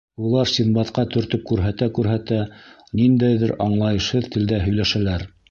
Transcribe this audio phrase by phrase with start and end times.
[0.27, 2.39] Улар Синдбадҡа төртөп күрһәтә-күрһәтә,
[3.01, 5.31] ниндәйҙер аңлайышһыҙ телдә һөйләшәләр.